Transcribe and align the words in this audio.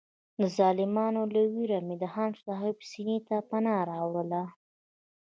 د 0.39 0.41
ظالمانو 0.57 1.21
له 1.33 1.41
وېرې 1.53 1.79
مې 1.87 1.95
د 2.01 2.03
خان 2.13 2.31
صاحب 2.45 2.77
سینې 2.91 3.17
ته 3.27 3.35
پناه 3.49 3.81
راوړله. 3.91 4.43